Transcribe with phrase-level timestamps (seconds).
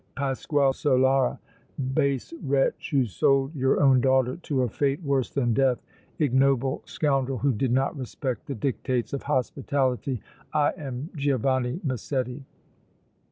[0.15, 1.37] Pasquale Solara,
[1.93, 5.79] base wretch who sold your own daughter to a fate worse than death,
[6.17, 10.19] ignoble scoundrel who did not respect the dictates of hospitality,
[10.53, 12.43] I am Giovanni Massetti!"